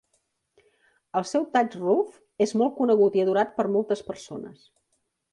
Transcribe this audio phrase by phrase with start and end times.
[1.19, 2.15] El seu Thatch Roof
[2.45, 4.65] és molt conegut i adorat per moltes persones.